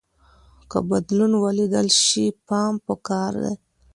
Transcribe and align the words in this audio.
که 0.69 0.77
بدلون 0.89 1.33
ولیدل 1.43 1.87
شي 2.03 2.25
پام 2.47 2.73
پکار 2.85 3.31
دی. 3.43 3.53